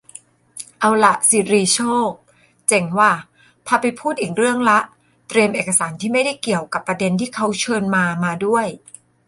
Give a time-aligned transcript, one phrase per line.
[0.79, 2.11] เอาล่ะ ศิริโชค
[2.67, 3.13] เจ๋งว่ะ
[3.65, 4.79] พาไปพูดอีกเรื่องละ
[5.29, 8.65] เตรียมเอกสาร-ที่ไม่ได้เกี่ยวกะประเด็นที่เขาเชิญมา-มาด้วย